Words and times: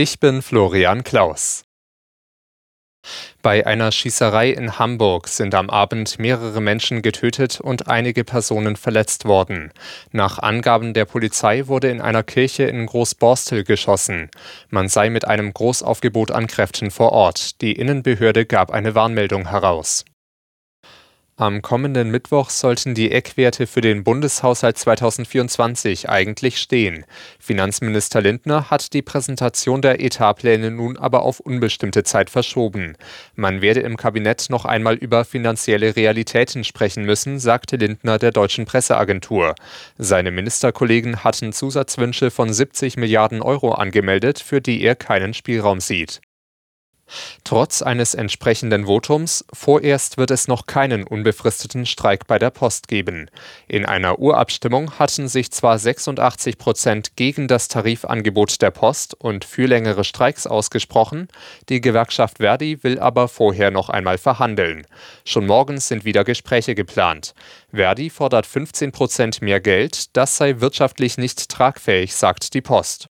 Ich 0.00 0.20
bin 0.20 0.42
Florian 0.42 1.02
Klaus. 1.02 1.64
Bei 3.42 3.66
einer 3.66 3.90
Schießerei 3.90 4.50
in 4.50 4.78
Hamburg 4.78 5.26
sind 5.26 5.56
am 5.56 5.68
Abend 5.68 6.20
mehrere 6.20 6.60
Menschen 6.60 7.02
getötet 7.02 7.60
und 7.60 7.88
einige 7.88 8.22
Personen 8.22 8.76
verletzt 8.76 9.24
worden. 9.24 9.72
Nach 10.12 10.38
Angaben 10.38 10.94
der 10.94 11.04
Polizei 11.04 11.66
wurde 11.66 11.90
in 11.90 12.00
einer 12.00 12.22
Kirche 12.22 12.62
in 12.62 12.86
Großborstel 12.86 13.64
geschossen. 13.64 14.30
Man 14.70 14.88
sei 14.88 15.10
mit 15.10 15.24
einem 15.24 15.52
Großaufgebot 15.52 16.30
an 16.30 16.46
Kräften 16.46 16.92
vor 16.92 17.10
Ort. 17.10 17.60
Die 17.60 17.72
Innenbehörde 17.72 18.46
gab 18.46 18.70
eine 18.70 18.94
Warnmeldung 18.94 19.48
heraus. 19.48 20.04
Am 21.40 21.62
kommenden 21.62 22.10
Mittwoch 22.10 22.50
sollten 22.50 22.96
die 22.96 23.12
Eckwerte 23.12 23.68
für 23.68 23.80
den 23.80 24.02
Bundeshaushalt 24.02 24.76
2024 24.76 26.08
eigentlich 26.08 26.58
stehen. 26.58 27.04
Finanzminister 27.38 28.20
Lindner 28.20 28.72
hat 28.72 28.92
die 28.92 29.02
Präsentation 29.02 29.80
der 29.80 30.00
Etatpläne 30.00 30.72
nun 30.72 30.96
aber 30.96 31.22
auf 31.22 31.38
unbestimmte 31.38 32.02
Zeit 32.02 32.28
verschoben. 32.28 32.96
Man 33.36 33.62
werde 33.62 33.82
im 33.82 33.96
Kabinett 33.96 34.46
noch 34.50 34.64
einmal 34.64 34.96
über 34.96 35.24
finanzielle 35.24 35.94
Realitäten 35.94 36.64
sprechen 36.64 37.04
müssen, 37.04 37.38
sagte 37.38 37.76
Lindner 37.76 38.18
der 38.18 38.32
deutschen 38.32 38.64
Presseagentur. 38.64 39.54
Seine 39.96 40.32
Ministerkollegen 40.32 41.22
hatten 41.22 41.52
Zusatzwünsche 41.52 42.32
von 42.32 42.52
70 42.52 42.96
Milliarden 42.96 43.42
Euro 43.42 43.74
angemeldet, 43.74 44.40
für 44.40 44.60
die 44.60 44.82
er 44.82 44.96
keinen 44.96 45.34
Spielraum 45.34 45.78
sieht. 45.78 46.20
Trotz 47.44 47.82
eines 47.82 48.14
entsprechenden 48.14 48.86
Votums, 48.86 49.44
vorerst 49.52 50.18
wird 50.18 50.30
es 50.30 50.48
noch 50.48 50.66
keinen 50.66 51.04
unbefristeten 51.04 51.86
Streik 51.86 52.26
bei 52.26 52.38
der 52.38 52.50
Post 52.50 52.88
geben. 52.88 53.30
In 53.66 53.86
einer 53.86 54.18
Urabstimmung 54.18 54.98
hatten 54.98 55.28
sich 55.28 55.50
zwar 55.50 55.78
86 55.78 56.58
Prozent 56.58 57.16
gegen 57.16 57.48
das 57.48 57.68
Tarifangebot 57.68 58.60
der 58.62 58.70
Post 58.70 59.14
und 59.14 59.44
für 59.44 59.66
längere 59.66 60.04
Streiks 60.04 60.46
ausgesprochen, 60.46 61.28
die 61.68 61.80
Gewerkschaft 61.80 62.38
Verdi 62.38 62.82
will 62.82 62.98
aber 62.98 63.28
vorher 63.28 63.70
noch 63.70 63.88
einmal 63.88 64.18
verhandeln. 64.18 64.86
Schon 65.24 65.46
morgen 65.46 65.78
sind 65.78 66.04
wieder 66.04 66.24
Gespräche 66.24 66.74
geplant. 66.74 67.34
Verdi 67.72 68.10
fordert 68.10 68.46
15 68.46 68.92
Prozent 68.92 69.42
mehr 69.42 69.60
Geld, 69.60 70.16
das 70.16 70.36
sei 70.36 70.60
wirtschaftlich 70.60 71.18
nicht 71.18 71.48
tragfähig, 71.48 72.14
sagt 72.14 72.54
die 72.54 72.62
Post. 72.62 73.08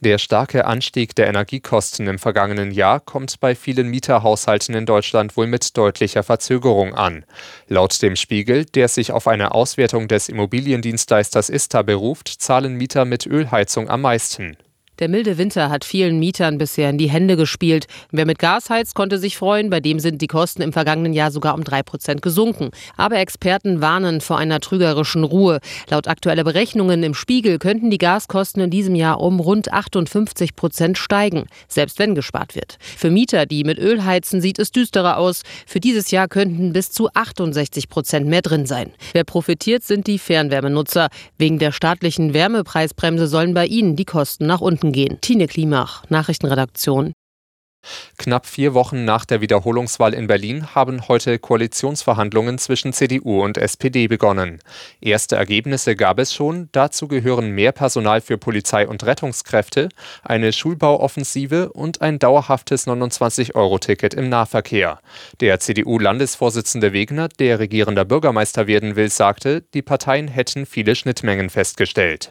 Der 0.00 0.18
starke 0.18 0.64
Anstieg 0.66 1.14
der 1.14 1.26
Energiekosten 1.26 2.06
im 2.06 2.18
vergangenen 2.18 2.70
Jahr 2.70 3.00
kommt 3.00 3.40
bei 3.40 3.54
vielen 3.54 3.88
Mieterhaushalten 3.88 4.74
in 4.74 4.86
Deutschland 4.86 5.36
wohl 5.36 5.46
mit 5.46 5.76
deutlicher 5.76 6.22
Verzögerung 6.22 6.94
an. 6.94 7.24
Laut 7.68 8.00
dem 8.02 8.16
Spiegel, 8.16 8.64
der 8.64 8.88
sich 8.88 9.12
auf 9.12 9.28
eine 9.28 9.52
Auswertung 9.52 10.08
des 10.08 10.28
Immobiliendienstleisters 10.28 11.48
ISTA 11.48 11.82
beruft, 11.82 12.28
zahlen 12.28 12.74
Mieter 12.74 13.04
mit 13.04 13.26
Ölheizung 13.26 13.88
am 13.88 14.02
meisten. 14.02 14.56
Der 15.00 15.08
milde 15.08 15.38
Winter 15.38 15.70
hat 15.70 15.84
vielen 15.84 16.20
Mietern 16.20 16.56
bisher 16.56 16.88
in 16.88 16.98
die 16.98 17.10
Hände 17.10 17.36
gespielt. 17.36 17.86
Wer 18.12 18.26
mit 18.26 18.38
Gas 18.38 18.70
heizt, 18.70 18.94
konnte 18.94 19.18
sich 19.18 19.36
freuen. 19.36 19.68
Bei 19.68 19.80
dem 19.80 19.98
sind 19.98 20.22
die 20.22 20.28
Kosten 20.28 20.62
im 20.62 20.72
vergangenen 20.72 21.12
Jahr 21.12 21.32
sogar 21.32 21.54
um 21.54 21.64
drei 21.64 21.82
Prozent 21.82 22.22
gesunken. 22.22 22.70
Aber 22.96 23.18
Experten 23.18 23.80
warnen 23.80 24.20
vor 24.20 24.38
einer 24.38 24.60
trügerischen 24.60 25.24
Ruhe. 25.24 25.58
Laut 25.90 26.06
aktueller 26.06 26.44
Berechnungen 26.44 27.02
im 27.02 27.14
Spiegel 27.14 27.58
könnten 27.58 27.90
die 27.90 27.98
Gaskosten 27.98 28.62
in 28.62 28.70
diesem 28.70 28.94
Jahr 28.94 29.20
um 29.20 29.40
rund 29.40 29.72
58 29.72 30.54
Prozent 30.54 30.96
steigen, 30.96 31.46
selbst 31.66 31.98
wenn 31.98 32.14
gespart 32.14 32.54
wird. 32.54 32.76
Für 32.78 33.10
Mieter, 33.10 33.46
die 33.46 33.64
mit 33.64 33.80
Öl 33.80 34.04
heizen, 34.04 34.40
sieht 34.40 34.60
es 34.60 34.70
düsterer 34.70 35.16
aus. 35.16 35.42
Für 35.66 35.80
dieses 35.80 36.12
Jahr 36.12 36.28
könnten 36.28 36.72
bis 36.72 36.92
zu 36.92 37.08
68 37.12 37.88
Prozent 37.88 38.28
mehr 38.28 38.42
drin 38.42 38.64
sein. 38.64 38.92
Wer 39.12 39.24
profitiert, 39.24 39.82
sind 39.82 40.06
die 40.06 40.20
Fernwärmenutzer. 40.20 41.08
Wegen 41.36 41.58
der 41.58 41.72
staatlichen 41.72 42.32
Wärmepreisbremse 42.32 43.26
sollen 43.26 43.54
bei 43.54 43.66
ihnen 43.66 43.96
die 43.96 44.04
Kosten 44.04 44.46
nach 44.46 44.60
unten 44.60 44.83
gehen. 44.92 45.18
Tine 45.20 45.46
Klimach, 45.46 46.04
Nachrichtenredaktion. 46.08 47.12
Knapp 48.16 48.46
vier 48.46 48.74
Wochen 48.74 49.04
nach 49.04 49.24
der 49.24 49.40
Wiederholungswahl 49.40 50.14
in 50.14 50.26
Berlin 50.26 50.74
haben 50.74 51.08
heute 51.08 51.38
Koalitionsverhandlungen 51.38 52.58
zwischen 52.58 52.92
CDU 52.92 53.42
und 53.42 53.58
SPD 53.58 54.06
begonnen. 54.06 54.60
Erste 55.00 55.36
Ergebnisse 55.36 55.96
gab 55.96 56.18
es 56.18 56.32
schon. 56.32 56.68
Dazu 56.72 57.08
gehören 57.08 57.50
mehr 57.50 57.72
Personal 57.72 58.20
für 58.20 58.38
Polizei 58.38 58.86
und 58.88 59.04
Rettungskräfte, 59.04 59.88
eine 60.22 60.52
Schulbauoffensive 60.52 61.72
und 61.72 62.00
ein 62.00 62.18
dauerhaftes 62.18 62.86
29-Euro-Ticket 62.86 64.14
im 64.14 64.28
Nahverkehr. 64.28 65.00
Der 65.40 65.60
CDU-Landesvorsitzende 65.60 66.92
Wegner, 66.92 67.28
der 67.28 67.58
regierender 67.58 68.04
Bürgermeister 68.04 68.66
werden 68.66 68.96
will, 68.96 69.10
sagte, 69.10 69.62
die 69.74 69.82
Parteien 69.82 70.28
hätten 70.28 70.66
viele 70.66 70.94
Schnittmengen 70.94 71.50
festgestellt. 71.50 72.30